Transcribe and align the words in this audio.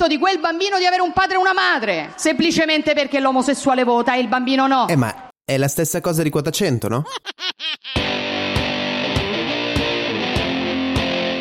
diritto 0.00 0.06
di 0.06 0.18
quel 0.18 0.38
bambino 0.38 0.78
di 0.78 0.86
avere 0.86 1.02
un 1.02 1.12
padre 1.12 1.34
e 1.34 1.38
una 1.38 1.52
madre, 1.52 2.12
semplicemente 2.16 2.94
perché 2.94 3.20
l'omosessuale 3.20 3.84
vota 3.84 4.14
e 4.14 4.20
il 4.20 4.28
bambino 4.28 4.66
no. 4.66 4.88
Eh, 4.88 4.96
ma 4.96 5.28
è 5.44 5.56
la 5.58 5.68
stessa 5.68 6.00
cosa 6.00 6.22
di 6.22 6.30
quota 6.30 6.50
100, 6.50 6.88
no? 6.88 7.04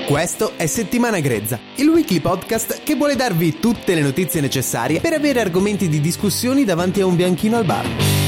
Questo 0.05 0.53
è 0.55 0.65
Settimana 0.65 1.19
Grezza, 1.19 1.59
il 1.75 1.87
weekly 1.87 2.19
podcast 2.19 2.81
che 2.83 2.95
vuole 2.95 3.15
darvi 3.15 3.59
tutte 3.59 3.93
le 3.93 4.01
notizie 4.01 4.41
necessarie 4.41 4.99
per 4.99 5.13
avere 5.13 5.39
argomenti 5.39 5.87
di 5.87 6.01
discussioni 6.01 6.65
davanti 6.65 7.01
a 7.01 7.05
un 7.05 7.15
bianchino 7.15 7.57
al 7.57 7.65
bar. 7.65 8.18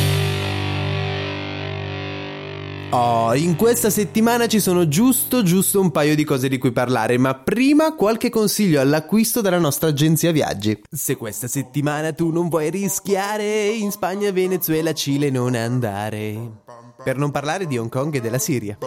Oh, 2.94 3.34
in 3.34 3.56
questa 3.56 3.90
settimana 3.90 4.48
ci 4.48 4.60
sono 4.60 4.86
giusto 4.90 5.44
giusto 5.44 5.80
un 5.80 5.92
paio 5.92 6.14
di 6.14 6.26
cose 6.26 6.50
di 6.50 6.58
cui 6.58 6.74
parlare, 6.74 7.18
ma 7.18 7.36
prima 7.36 7.96
qualche 7.96 8.30
consiglio 8.30 8.82
all'acquisto 8.82 9.40
dalla 9.40 9.60
nostra 9.60 9.88
agenzia 9.88 10.34
viaggi. 10.34 10.78
Se 10.92 11.16
questa 11.16 11.48
settimana 11.48 12.12
tu 12.12 12.32
non 12.32 12.50
vuoi 12.50 12.70
rischiare, 12.70 13.68
in 13.68 13.92
Spagna, 13.92 14.30
Venezuela, 14.32 14.92
Cile 14.92 15.30
non 15.30 15.56
andare. 15.56 16.38
Per 17.02 17.16
non 17.16 17.32
parlare 17.32 17.66
di 17.66 17.78
Hong 17.78 17.90
Kong 17.90 18.14
e 18.14 18.20
della 18.20 18.38
Siria. 18.38 18.78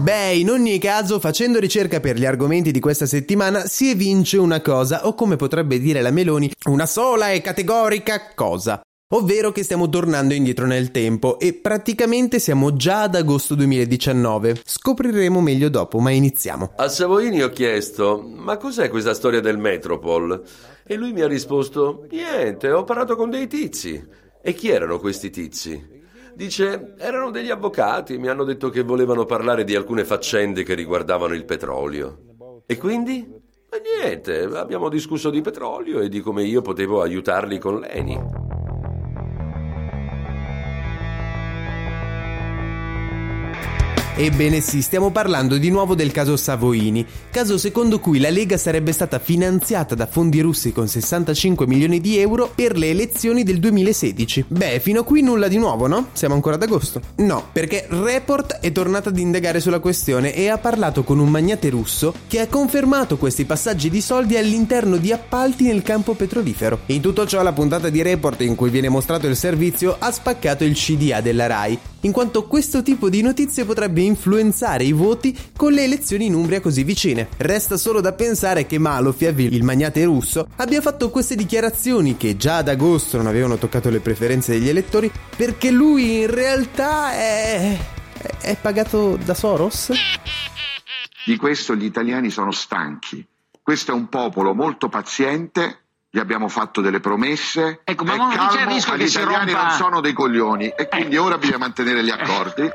Beh, 0.00 0.34
in 0.34 0.50
ogni 0.50 0.78
caso, 0.78 1.18
facendo 1.18 1.58
ricerca 1.58 1.98
per 1.98 2.18
gli 2.18 2.26
argomenti 2.26 2.72
di 2.72 2.80
questa 2.80 3.06
settimana, 3.06 3.64
si 3.66 3.88
evince 3.88 4.36
una 4.36 4.60
cosa, 4.60 5.06
o 5.06 5.14
come 5.14 5.36
potrebbe 5.36 5.80
dire 5.80 6.02
la 6.02 6.10
Meloni, 6.10 6.52
una 6.66 6.84
sola 6.84 7.30
e 7.30 7.40
categorica 7.40 8.32
cosa. 8.34 8.82
Ovvero 9.12 9.50
che 9.50 9.64
stiamo 9.64 9.88
tornando 9.88 10.34
indietro 10.34 10.66
nel 10.66 10.92
tempo 10.92 11.40
e 11.40 11.52
praticamente 11.52 12.38
siamo 12.38 12.76
già 12.76 13.02
ad 13.02 13.16
agosto 13.16 13.56
2019. 13.56 14.60
Scopriremo 14.64 15.40
meglio 15.40 15.68
dopo, 15.68 15.98
ma 15.98 16.10
iniziamo. 16.10 16.74
A 16.76 16.88
Savoini 16.88 17.42
ho 17.42 17.48
chiesto: 17.48 18.24
Ma 18.24 18.56
cos'è 18.56 18.88
questa 18.88 19.12
storia 19.12 19.40
del 19.40 19.58
Metropol? 19.58 20.40
E 20.86 20.94
lui 20.94 21.12
mi 21.12 21.22
ha 21.22 21.26
risposto: 21.26 22.06
Niente, 22.08 22.70
ho 22.70 22.84
parlato 22.84 23.16
con 23.16 23.30
dei 23.30 23.48
tizi. 23.48 24.00
E 24.40 24.52
chi 24.52 24.68
erano 24.68 25.00
questi 25.00 25.30
tizi? 25.30 25.84
Dice: 26.32 26.94
Erano 26.96 27.32
degli 27.32 27.50
avvocati, 27.50 28.16
mi 28.16 28.28
hanno 28.28 28.44
detto 28.44 28.70
che 28.70 28.82
volevano 28.82 29.24
parlare 29.24 29.64
di 29.64 29.74
alcune 29.74 30.04
faccende 30.04 30.62
che 30.62 30.74
riguardavano 30.74 31.34
il 31.34 31.44
petrolio. 31.44 32.62
E 32.64 32.76
quindi? 32.76 33.26
Ma 33.28 33.76
niente, 34.04 34.42
abbiamo 34.42 34.88
discusso 34.88 35.30
di 35.30 35.40
petrolio 35.40 35.98
e 35.98 36.08
di 36.08 36.20
come 36.20 36.44
io 36.44 36.62
potevo 36.62 37.02
aiutarli 37.02 37.58
con 37.58 37.80
l'ENI. 37.80 38.39
Ebbene 44.16 44.60
sì, 44.60 44.82
stiamo 44.82 45.10
parlando 45.10 45.56
di 45.56 45.70
nuovo 45.70 45.94
del 45.94 46.10
caso 46.10 46.36
Savoini, 46.36 47.06
caso 47.30 47.56
secondo 47.56 48.00
cui 48.00 48.18
la 48.18 48.28
Lega 48.28 48.58
sarebbe 48.58 48.92
stata 48.92 49.18
finanziata 49.18 49.94
da 49.94 50.06
fondi 50.06 50.40
russi 50.40 50.72
con 50.72 50.88
65 50.88 51.66
milioni 51.66 52.00
di 52.00 52.18
euro 52.18 52.50
per 52.54 52.76
le 52.76 52.90
elezioni 52.90 53.44
del 53.44 53.58
2016. 53.60 54.46
Beh, 54.48 54.80
fino 54.80 55.00
a 55.00 55.04
qui 55.04 55.22
nulla 55.22 55.48
di 55.48 55.56
nuovo, 55.56 55.86
no? 55.86 56.08
Siamo 56.12 56.34
ancora 56.34 56.56
ad 56.56 56.62
agosto. 56.62 57.00
No, 57.16 57.48
perché 57.50 57.86
Report 57.88 58.58
è 58.60 58.72
tornato 58.72 59.08
ad 59.08 59.18
indagare 59.18 59.60
sulla 59.60 59.78
questione 59.78 60.34
e 60.34 60.48
ha 60.48 60.58
parlato 60.58 61.02
con 61.02 61.18
un 61.18 61.30
magnate 61.30 61.70
russo 61.70 62.12
che 62.26 62.40
ha 62.40 62.46
confermato 62.46 63.16
questi 63.16 63.46
passaggi 63.46 63.88
di 63.88 64.02
soldi 64.02 64.36
all'interno 64.36 64.96
di 64.96 65.12
appalti 65.12 65.64
nel 65.64 65.82
campo 65.82 66.14
petrolifero. 66.14 66.80
In 66.86 67.00
tutto 67.00 67.26
ciò 67.26 67.42
la 67.42 67.52
puntata 67.52 67.88
di 67.88 68.02
Report 68.02 68.42
in 68.42 68.54
cui 68.54 68.70
viene 68.70 68.88
mostrato 68.88 69.26
il 69.28 69.36
servizio 69.36 69.96
ha 69.98 70.10
spaccato 70.10 70.64
il 70.64 70.74
CDA 70.74 71.20
della 71.22 71.46
RAI, 71.46 71.78
in 72.02 72.12
quanto 72.12 72.46
questo 72.46 72.82
tipo 72.82 73.08
di 73.08 73.22
notizie 73.22 73.64
potrebbe 73.64 74.00
influenzare 74.00 74.84
i 74.84 74.92
voti 74.92 75.36
con 75.56 75.72
le 75.72 75.84
elezioni 75.84 76.26
in 76.26 76.34
Umbria 76.34 76.60
così 76.60 76.82
vicine. 76.82 77.28
Resta 77.36 77.76
solo 77.76 78.00
da 78.00 78.12
pensare 78.12 78.66
che 78.66 78.78
Malofiev, 78.78 79.38
il 79.40 79.64
magnate 79.64 80.04
russo, 80.04 80.48
abbia 80.56 80.80
fatto 80.80 81.10
queste 81.10 81.34
dichiarazioni 81.34 82.16
che 82.16 82.36
già 82.36 82.58
ad 82.58 82.68
agosto 82.68 83.16
non 83.16 83.26
avevano 83.26 83.56
toccato 83.56 83.90
le 83.90 84.00
preferenze 84.00 84.52
degli 84.52 84.68
elettori 84.68 85.10
perché 85.36 85.70
lui 85.70 86.20
in 86.20 86.30
realtà 86.30 87.12
è... 87.12 87.76
è 88.40 88.56
pagato 88.56 89.16
da 89.16 89.34
Soros? 89.34 89.90
Di 91.24 91.36
questo 91.36 91.74
gli 91.74 91.84
italiani 91.84 92.30
sono 92.30 92.50
stanchi. 92.50 93.24
Questo 93.62 93.92
è 93.92 93.94
un 93.94 94.08
popolo 94.08 94.54
molto 94.54 94.88
paziente 94.88 95.80
gli 96.10 96.18
abbiamo 96.18 96.48
fatto 96.48 96.80
delle 96.80 96.98
promesse. 96.98 97.82
Ecco, 97.84 98.04
ma 98.04 98.16
non 98.16 98.48
c'è 98.48 98.62
il 98.62 98.66
rischio 98.66 98.94
che 98.94 99.04
gli 99.04 99.06
italiani 99.06 99.52
rompa... 99.52 99.68
non 99.68 99.76
sono 99.76 100.00
dei 100.00 100.12
coglioni 100.12 100.68
e 100.68 100.88
quindi 100.88 101.16
ora 101.16 101.38
bisogna 101.38 101.58
mantenere 101.58 102.02
gli 102.02 102.10
accordi. 102.10 102.68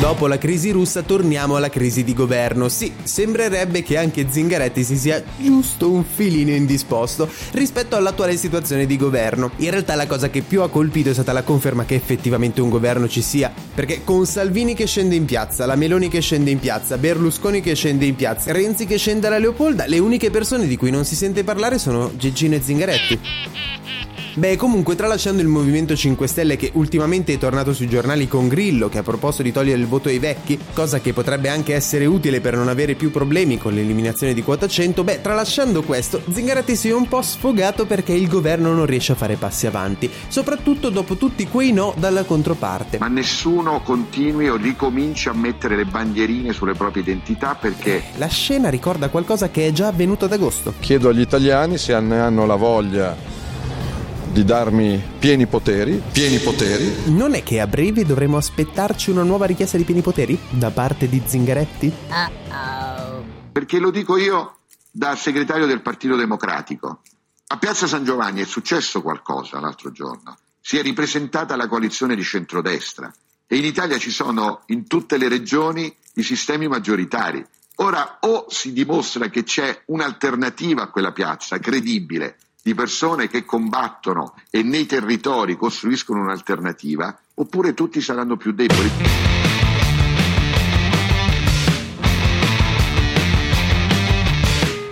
Dopo 0.00 0.26
la 0.26 0.38
crisi 0.38 0.70
russa 0.70 1.02
torniamo 1.02 1.56
alla 1.56 1.68
crisi 1.68 2.02
di 2.02 2.14
governo. 2.14 2.70
Sì, 2.70 2.90
sembrerebbe 3.02 3.82
che 3.82 3.98
anche 3.98 4.28
Zingaretti 4.30 4.82
si 4.82 4.96
sia 4.96 5.22
giusto 5.36 5.90
un 5.90 6.04
filino 6.04 6.52
indisposto 6.52 7.28
rispetto 7.52 7.96
all'attuale 7.96 8.38
situazione 8.38 8.86
di 8.86 8.96
governo. 8.96 9.50
In 9.56 9.70
realtà 9.70 9.94
la 9.96 10.06
cosa 10.06 10.30
che 10.30 10.40
più 10.40 10.62
ha 10.62 10.70
colpito 10.70 11.10
è 11.10 11.12
stata 11.12 11.34
la 11.34 11.42
conferma 11.42 11.84
che 11.84 11.96
effettivamente 11.96 12.62
un 12.62 12.70
governo 12.70 13.08
ci 13.08 13.20
sia, 13.20 13.52
perché 13.74 14.02
con 14.02 14.24
Salvini 14.24 14.72
che 14.72 14.86
scende 14.86 15.16
in 15.16 15.26
piazza, 15.26 15.66
la 15.66 15.76
Meloni 15.76 16.08
che 16.08 16.20
scende 16.20 16.50
in 16.50 16.60
piazza, 16.60 16.96
Berlusconi 16.96 17.60
che 17.60 17.74
scende 17.74 18.06
in 18.06 18.16
piazza, 18.16 18.52
Renzi 18.52 18.86
che 18.86 18.96
scende 18.96 19.26
alla 19.26 19.38
Leopolda, 19.38 19.84
le 19.84 19.98
uniche 19.98 20.30
persone 20.30 20.66
di 20.66 20.78
cui 20.78 20.90
non 20.90 21.04
si 21.04 21.14
sente 21.14 21.44
parlare 21.44 21.78
sono 21.78 22.10
Gigino 22.16 22.54
e 22.54 22.62
Zingaretti. 22.62 23.20
Beh, 24.34 24.56
comunque, 24.56 24.94
tralasciando 24.94 25.42
il 25.42 25.48
Movimento 25.48 25.96
5 25.96 26.28
Stelle 26.28 26.54
che 26.54 26.70
ultimamente 26.74 27.32
è 27.32 27.38
tornato 27.38 27.72
sui 27.72 27.88
giornali 27.88 28.28
con 28.28 28.46
Grillo, 28.46 28.88
che 28.88 28.98
ha 28.98 29.02
proposto 29.02 29.42
di 29.42 29.50
togliere 29.50 29.80
il 29.80 29.88
voto 29.88 30.08
ai 30.08 30.20
vecchi, 30.20 30.56
cosa 30.72 31.00
che 31.00 31.12
potrebbe 31.12 31.48
anche 31.48 31.74
essere 31.74 32.06
utile 32.06 32.40
per 32.40 32.54
non 32.54 32.68
avere 32.68 32.94
più 32.94 33.10
problemi 33.10 33.58
con 33.58 33.74
l'eliminazione 33.74 34.32
di 34.32 34.44
quota 34.44 34.68
100, 34.68 35.02
beh, 35.02 35.20
tralasciando 35.20 35.82
questo, 35.82 36.22
Zingaretti 36.30 36.76
si 36.76 36.88
è 36.88 36.94
un 36.94 37.08
po' 37.08 37.22
sfogato 37.22 37.86
perché 37.86 38.12
il 38.12 38.28
governo 38.28 38.72
non 38.72 38.86
riesce 38.86 39.12
a 39.12 39.16
fare 39.16 39.34
passi 39.34 39.66
avanti, 39.66 40.08
soprattutto 40.28 40.90
dopo 40.90 41.16
tutti 41.16 41.48
quei 41.48 41.72
no 41.72 41.92
dalla 41.98 42.22
controparte. 42.22 42.98
Ma 42.98 43.08
nessuno 43.08 43.82
continui 43.82 44.48
o 44.48 44.54
ricominci 44.54 45.28
a 45.28 45.32
mettere 45.32 45.74
le 45.74 45.86
bandierine 45.86 46.52
sulle 46.52 46.74
proprie 46.74 47.02
identità 47.02 47.56
perché 47.60 48.02
La 48.16 48.28
scena 48.28 48.68
ricorda 48.68 49.08
qualcosa 49.08 49.50
che 49.50 49.66
è 49.66 49.72
già 49.72 49.88
avvenuto 49.88 50.26
ad 50.26 50.32
agosto. 50.32 50.74
Chiedo 50.78 51.08
agli 51.08 51.20
italiani 51.20 51.78
se 51.78 51.98
ne 51.98 52.20
hanno 52.20 52.46
la 52.46 52.54
voglia 52.54 53.39
di 54.32 54.44
darmi 54.44 55.02
pieni 55.18 55.46
poteri, 55.46 56.00
pieni 56.12 56.38
poteri. 56.38 57.10
Non 57.12 57.34
è 57.34 57.42
che 57.42 57.60
a 57.60 57.66
breve 57.66 58.04
dovremo 58.04 58.36
aspettarci 58.36 59.10
una 59.10 59.24
nuova 59.24 59.46
richiesta 59.46 59.76
di 59.76 59.84
pieni 59.84 60.02
poteri 60.02 60.38
da 60.50 60.70
parte 60.70 61.08
di 61.08 61.20
Zingaretti? 61.24 61.92
Perché 63.50 63.78
lo 63.78 63.90
dico 63.90 64.16
io 64.16 64.58
da 64.90 65.16
segretario 65.16 65.66
del 65.66 65.82
Partito 65.82 66.14
Democratico. 66.14 67.00
A 67.48 67.58
Piazza 67.58 67.88
San 67.88 68.04
Giovanni 68.04 68.40
è 68.40 68.44
successo 68.44 69.02
qualcosa 69.02 69.58
l'altro 69.58 69.90
giorno. 69.90 70.38
Si 70.60 70.76
è 70.78 70.82
ripresentata 70.82 71.56
la 71.56 71.66
coalizione 71.66 72.14
di 72.14 72.22
centrodestra 72.22 73.12
e 73.46 73.56
in 73.56 73.64
Italia 73.64 73.98
ci 73.98 74.10
sono 74.10 74.62
in 74.66 74.86
tutte 74.86 75.16
le 75.16 75.28
regioni 75.28 75.92
i 76.14 76.22
sistemi 76.22 76.68
maggioritari. 76.68 77.44
Ora 77.76 78.18
o 78.20 78.46
si 78.48 78.72
dimostra 78.72 79.28
che 79.28 79.42
c'è 79.42 79.82
un'alternativa 79.86 80.82
a 80.82 80.90
quella 80.90 81.12
piazza 81.12 81.58
credibile 81.58 82.36
di 82.62 82.74
persone 82.74 83.28
che 83.28 83.44
combattono 83.44 84.34
e 84.50 84.62
nei 84.62 84.86
territori 84.86 85.56
costruiscono 85.56 86.20
un'alternativa, 86.20 87.18
oppure 87.34 87.74
tutti 87.74 88.00
saranno 88.00 88.36
più 88.36 88.52
deboli. 88.52 88.90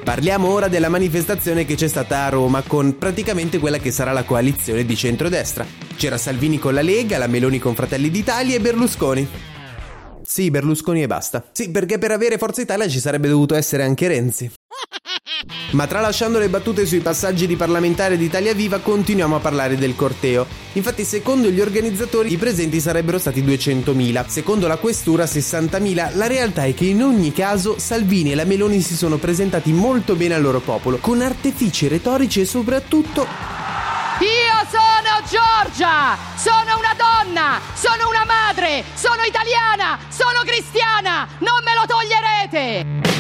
Parliamo 0.09 0.49
ora 0.49 0.69
della 0.69 0.89
manifestazione 0.89 1.67
che 1.67 1.75
c'è 1.75 1.87
stata 1.87 2.25
a 2.25 2.31
Roma 2.31 2.63
con 2.63 2.97
praticamente 2.97 3.59
quella 3.59 3.77
che 3.77 3.91
sarà 3.91 4.13
la 4.13 4.25
coalizione 4.25 4.87
di 4.87 4.97
centrodestra. 4.97 5.67
C'era 5.97 6.17
Salvini 6.17 6.59
con 6.59 6.73
la 6.73 6.81
Lega, 6.81 7.19
la 7.19 7.27
Meloni 7.27 7.59
con 7.59 7.75
Fratelli 7.75 8.09
d'Italia 8.09 8.57
e 8.57 8.61
Berlusconi. 8.61 9.29
Sì, 10.23 10.51
Berlusconi 10.51 11.03
e 11.03 11.07
basta. 11.07 11.45
Sì, 11.53 11.71
perché 11.71 11.99
per 11.99 12.13
avere 12.13 12.39
Forza 12.39 12.63
Italia 12.63 12.89
ci 12.89 13.01
sarebbe 13.01 13.29
dovuto 13.29 13.55
essere 13.55 13.83
anche 13.83 14.09
Renzi. 14.09 14.51
Ma 15.71 15.87
tralasciando 15.87 16.39
le 16.39 16.49
battute 16.49 16.87
sui 16.87 17.01
passaggi 17.01 17.47
di 17.47 17.55
parlamentare 17.55 18.17
di 18.17 18.25
Italia 18.25 18.55
Viva, 18.55 18.79
continuiamo 18.79 19.37
a 19.37 19.39
parlare 19.39 19.77
del 19.77 19.95
corteo. 19.95 20.47
Infatti, 20.73 21.05
secondo 21.05 21.51
gli 21.51 21.61
organizzatori, 21.61 22.33
i 22.33 22.39
presenti 22.39 22.81
sarebbero 22.81 23.19
stati 23.19 23.43
200.000, 23.43 24.27
secondo 24.29 24.67
la 24.67 24.79
questura 24.79 25.25
60.000. 25.25 26.17
La 26.17 26.27
realtà 26.27 26.65
è 26.65 26.73
che 26.73 26.87
in 26.87 27.03
ogni 27.03 27.35
caso 27.35 27.79
Salvini 27.79 28.33
e 28.33 28.35
la 28.35 28.45
Meloni 28.45 28.81
si 28.81 28.97
sono 28.97 29.19
presentati 29.19 29.73
molto 29.73 30.15
bene 30.15 30.35
al 30.35 30.43
loro 30.43 30.61
popolo, 30.61 30.97
con 30.99 31.21
artifici 31.21 31.87
retorici 31.87 32.41
e 32.41 32.47
soprattutto 32.47 33.27
Io 34.21 34.67
sono 34.71 35.21
Giorgia! 35.29 36.17
Sono 36.37 36.79
una 36.79 36.95
donna! 36.97 37.61
Sono 37.75 38.09
una 38.09 38.25
madre! 38.25 38.85
Sono 38.95 39.23
italiana! 39.23 39.99
Sono 40.09 40.41
cristiana! 40.47 41.29
Non 41.41 41.63
me 41.63 41.75
lo 41.75 41.85
toglierete! 41.87 43.18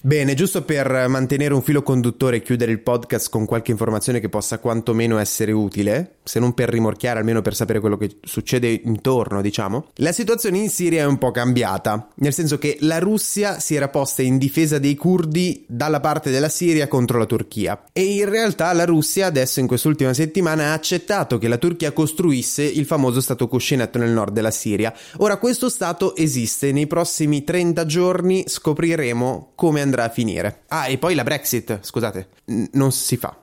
Bene, 0.00 0.34
giusto 0.34 0.62
per 0.62 1.08
mantenere 1.08 1.54
un 1.54 1.62
filo 1.62 1.82
conduttore 1.82 2.36
e 2.36 2.42
chiudere 2.42 2.72
il 2.72 2.80
podcast 2.80 3.30
con 3.30 3.46
qualche 3.46 3.70
informazione 3.70 4.20
che 4.20 4.28
possa 4.28 4.58
quantomeno 4.58 5.18
essere 5.18 5.52
utile, 5.52 6.16
se 6.24 6.38
non 6.40 6.52
per 6.52 6.68
rimorchiare, 6.68 7.18
almeno 7.18 7.40
per 7.40 7.54
sapere 7.54 7.80
quello 7.80 7.96
che 7.96 8.18
succede 8.22 8.68
intorno, 8.84 9.40
diciamo. 9.40 9.86
La 9.96 10.12
situazione 10.12 10.58
in 10.58 10.68
Siria 10.68 11.02
è 11.02 11.06
un 11.06 11.18
po' 11.18 11.30
cambiata, 11.30 12.08
nel 12.16 12.32
senso 12.34 12.58
che 12.58 12.76
la 12.80 12.98
Russia 12.98 13.60
si 13.60 13.74
era 13.74 13.88
posta 13.88 14.22
in 14.22 14.36
difesa 14.36 14.78
dei 14.78 14.94
curdi 14.94 15.64
dalla 15.66 16.00
parte 16.00 16.30
della 16.30 16.48
Siria 16.48 16.88
contro 16.88 17.18
la 17.18 17.26
Turchia. 17.26 17.84
E 17.92 18.02
in 18.02 18.28
realtà 18.28 18.72
la 18.72 18.84
Russia 18.84 19.26
adesso 19.26 19.60
in 19.60 19.66
quest'ultima 19.66 20.12
settimana 20.12 20.66
ha 20.66 20.72
accettato 20.74 21.38
che 21.38 21.48
la 21.48 21.58
Turchia 21.58 21.92
costruisse 21.92 22.62
il 22.62 22.84
famoso 22.84 23.20
stato 23.20 23.48
cuscinetto 23.48 23.98
nel 23.98 24.10
nord 24.10 24.32
della 24.32 24.50
Siria. 24.50 24.92
Ora 25.18 25.38
questo 25.38 25.68
stato 25.68 26.14
esiste, 26.16 26.72
nei 26.72 26.86
prossimi 26.86 27.44
30 27.44 27.86
giorni 27.86 28.44
scopriremo 28.46 29.13
come 29.54 29.80
andrà 29.80 30.04
a 30.04 30.08
finire. 30.08 30.62
Ah, 30.68 30.86
e 30.88 30.98
poi 30.98 31.14
la 31.14 31.22
Brexit, 31.24 31.80
scusate, 31.82 32.28
n- 32.46 32.68
non 32.72 32.92
si 32.92 33.16
fa. 33.16 33.36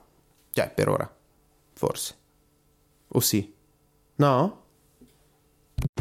Cioè, 0.52 0.70
per 0.70 0.88
ora. 0.88 1.10
Forse. 1.74 2.14
O 3.08 3.20
sì? 3.20 3.52
No? 4.16 4.58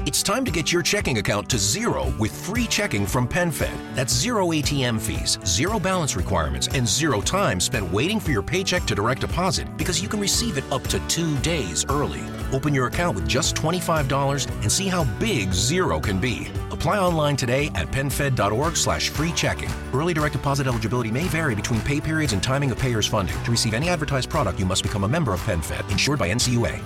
It's 0.06 0.22
time 0.24 0.44
to 0.46 0.52
get 0.52 0.72
your 0.72 0.82
checking 0.84 1.18
account 1.18 1.48
to 1.50 1.58
zero 1.58 2.12
with 2.20 2.32
free 2.32 2.68
checking 2.68 3.06
from 3.06 3.28
PenFed. 3.28 3.72
That's 3.96 4.14
zero 4.14 4.52
ATM 4.52 5.00
fees, 5.00 5.40
zero 5.46 5.80
balance 5.80 6.16
requirements, 6.16 6.68
and 6.74 6.88
zero 6.88 7.22
time 7.22 7.60
spent 7.60 7.92
waiting 7.92 8.20
for 8.20 8.32
your 8.32 8.44
paycheck 8.44 8.84
to 8.86 8.96
direct 8.96 9.22
deposit 9.22 9.68
because 9.78 10.02
you 10.02 10.08
can 10.10 10.20
receive 10.20 10.58
it 10.58 10.64
up 10.72 10.84
to 10.88 11.00
two 11.08 11.36
days 11.38 11.86
early. 11.90 12.22
Open 12.52 12.74
your 12.74 12.88
account 12.88 13.16
with 13.16 13.28
just 13.28 13.56
$25 13.56 14.48
and 14.62 14.72
see 14.72 14.88
how 14.88 15.04
big 15.20 15.52
zero 15.54 16.00
can 16.00 16.20
be. 16.20 16.48
Apply 16.81 16.98
online 16.98 17.36
today 17.36 17.68
at 17.75 17.92
PenFed.org 17.92 18.75
slash 18.75 19.10
free 19.10 19.31
checking. 19.33 19.69
Early 19.94 20.16
direct 20.16 20.33
deposit 20.33 20.66
eligibility 20.66 21.12
may 21.12 21.25
vary 21.25 21.54
between 21.54 21.80
pay 21.81 22.01
periods 22.01 22.33
and 22.33 22.42
timing 22.42 22.72
of 22.72 22.80
payer's 22.80 23.06
funding. 23.06 23.38
To 23.44 23.51
receive 23.51 23.75
any 23.75 23.88
advertised 23.88 24.31
product, 24.31 24.60
you 24.60 24.66
must 24.66 24.81
become 24.81 25.04
a 25.04 25.07
member 25.07 25.31
of 25.31 25.39
PenFed, 25.42 25.92
insured 25.92 26.18
by 26.18 26.33
NCUA. 26.33 26.81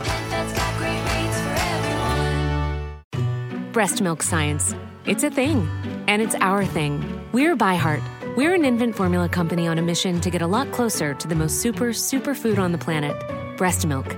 breast 3.72 4.02
milk 4.02 4.22
science. 4.22 4.76
It's 5.06 5.24
a 5.24 5.30
thing, 5.30 5.66
and 6.08 6.22
it's 6.22 6.36
our 6.42 6.66
thing. 6.66 7.02
We're 7.32 7.56
ByHeart. 7.56 8.02
We're 8.36 8.54
an 8.54 8.66
infant 8.66 8.96
formula 8.96 9.30
company 9.30 9.66
on 9.66 9.78
a 9.78 9.82
mission 9.82 10.20
to 10.22 10.30
get 10.30 10.42
a 10.42 10.48
lot 10.48 10.72
closer 10.74 11.14
to 11.14 11.28
the 11.28 11.36
most 11.36 11.62
super, 11.62 11.94
super 11.94 12.36
food 12.36 12.60
on 12.60 12.74
the 12.74 12.78
planet 12.78 13.16
breast 13.58 13.86
milk. 13.86 14.14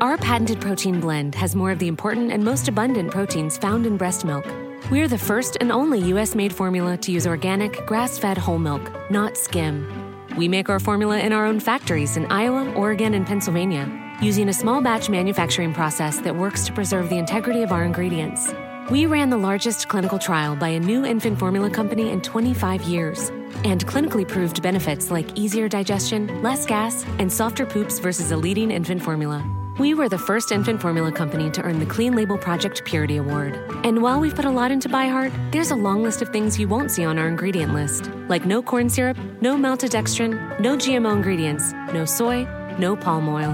Our 0.00 0.16
patented 0.16 0.60
protein 0.62 1.00
blend 1.00 1.34
has 1.34 1.54
more 1.54 1.70
of 1.70 1.78
the 1.78 1.88
important 1.88 2.32
and 2.32 2.42
most 2.42 2.66
abundant 2.68 3.10
proteins 3.10 3.58
found 3.58 3.84
in 3.84 3.98
breast 3.98 4.24
milk. 4.24 4.46
We're 4.90 5.06
the 5.06 5.18
first 5.18 5.58
and 5.60 5.70
only 5.70 6.00
US 6.14 6.34
made 6.34 6.50
formula 6.50 6.96
to 6.96 7.12
use 7.12 7.26
organic, 7.26 7.84
grass 7.84 8.16
fed 8.16 8.38
whole 8.38 8.58
milk, 8.58 8.90
not 9.10 9.36
skim. 9.36 9.86
We 10.34 10.48
make 10.48 10.70
our 10.70 10.80
formula 10.80 11.18
in 11.18 11.30
our 11.30 11.44
own 11.44 11.60
factories 11.60 12.16
in 12.16 12.24
Iowa, 12.32 12.72
Oregon, 12.72 13.12
and 13.12 13.26
Pennsylvania, 13.26 13.86
using 14.22 14.48
a 14.48 14.52
small 14.54 14.80
batch 14.80 15.10
manufacturing 15.10 15.74
process 15.74 16.20
that 16.20 16.34
works 16.34 16.64
to 16.64 16.72
preserve 16.72 17.10
the 17.10 17.18
integrity 17.18 17.62
of 17.62 17.70
our 17.70 17.84
ingredients. 17.84 18.50
We 18.90 19.04
ran 19.04 19.28
the 19.28 19.36
largest 19.36 19.88
clinical 19.88 20.18
trial 20.18 20.56
by 20.56 20.68
a 20.68 20.80
new 20.80 21.04
infant 21.04 21.38
formula 21.38 21.68
company 21.68 22.08
in 22.08 22.22
25 22.22 22.84
years 22.84 23.28
and 23.64 23.86
clinically 23.86 24.26
proved 24.26 24.62
benefits 24.62 25.10
like 25.10 25.36
easier 25.36 25.68
digestion, 25.68 26.42
less 26.42 26.64
gas, 26.64 27.04
and 27.18 27.30
softer 27.30 27.66
poops 27.66 27.98
versus 27.98 28.30
a 28.30 28.38
leading 28.38 28.70
infant 28.70 29.02
formula. 29.02 29.44
We 29.78 29.94
were 29.94 30.08
the 30.08 30.18
first 30.18 30.50
infant 30.50 30.80
formula 30.80 31.12
company 31.12 31.50
to 31.52 31.62
earn 31.62 31.78
the 31.78 31.86
Clean 31.86 32.12
Label 32.12 32.36
Project 32.36 32.84
Purity 32.84 33.16
Award. 33.16 33.54
And 33.84 34.02
while 34.02 34.18
we've 34.18 34.34
put 34.34 34.44
a 34.44 34.50
lot 34.50 34.72
into 34.72 34.88
ByHeart, 34.88 35.52
there's 35.52 35.70
a 35.70 35.76
long 35.76 36.02
list 36.02 36.20
of 36.20 36.30
things 36.30 36.58
you 36.58 36.66
won't 36.66 36.90
see 36.90 37.04
on 37.04 37.16
our 37.16 37.28
ingredient 37.28 37.72
list, 37.72 38.10
like 38.28 38.44
no 38.44 38.60
corn 38.60 38.90
syrup, 38.90 39.16
no 39.40 39.54
maltodextrin, 39.54 40.58
no 40.58 40.76
GMO 40.76 41.14
ingredients, 41.14 41.72
no 41.94 42.04
soy, 42.04 42.42
no 42.78 42.96
palm 42.96 43.28
oil. 43.28 43.52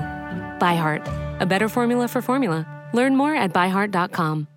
ByHeart, 0.58 1.40
a 1.40 1.46
better 1.46 1.68
formula 1.68 2.08
for 2.08 2.22
formula. 2.22 2.66
Learn 2.94 3.16
more 3.16 3.34
at 3.34 3.52
byheart.com. 3.52 4.48